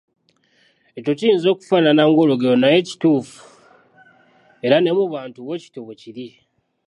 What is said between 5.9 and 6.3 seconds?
kiri.